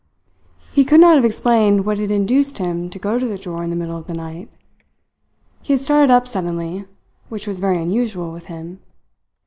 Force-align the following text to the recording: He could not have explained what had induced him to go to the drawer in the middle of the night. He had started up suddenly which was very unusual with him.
He 0.73 0.83
could 0.83 0.99
not 0.99 1.13
have 1.13 1.23
explained 1.23 1.85
what 1.85 1.99
had 1.99 2.09
induced 2.09 2.57
him 2.57 2.89
to 2.89 2.97
go 2.97 3.19
to 3.19 3.27
the 3.27 3.37
drawer 3.37 3.63
in 3.63 3.69
the 3.69 3.75
middle 3.75 3.97
of 3.97 4.07
the 4.07 4.15
night. 4.15 4.49
He 5.61 5.73
had 5.73 5.79
started 5.79 6.09
up 6.09 6.27
suddenly 6.27 6.85
which 7.29 7.45
was 7.45 7.59
very 7.59 7.77
unusual 7.77 8.31
with 8.31 8.47
him. 8.47 8.79